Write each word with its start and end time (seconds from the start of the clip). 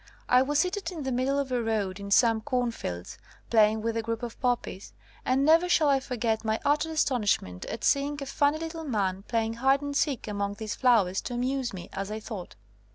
I 0.27 0.41
was 0.41 0.57
seated 0.57 0.91
in 0.91 1.03
the 1.03 1.11
middle 1.11 1.37
of 1.37 1.51
a 1.51 1.61
road 1.61 1.99
in 1.99 2.09
some 2.09 2.41
cornfields, 2.41 3.19
playing 3.51 3.83
with 3.83 3.95
a 3.95 4.01
group 4.01 4.23
of 4.23 4.39
poppies, 4.41 4.93
and 5.23 5.45
never 5.45 5.69
shall 5.69 5.89
I 5.89 5.99
forget 5.99 6.43
my 6.43 6.59
utter 6.65 6.89
astonish 6.89 7.39
ment 7.39 7.65
at 7.65 7.83
seeing 7.83 8.17
a 8.19 8.25
funny 8.25 8.57
little 8.57 8.83
man 8.83 9.21
playing 9.27 9.53
hide 9.61 9.83
and 9.83 9.95
seek 9.95 10.27
among 10.27 10.55
these 10.55 10.73
flowers 10.73 11.21
to 11.21 11.35
amuse 11.35 11.71
me, 11.71 11.87
as 11.93 12.09
I 12.09 12.19
thought. 12.19 12.55